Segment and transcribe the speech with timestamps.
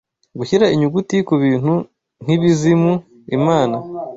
[0.37, 1.73] Gushyira inyuguti kubintu
[2.23, 2.93] nkibizimu,
[3.37, 3.77] imana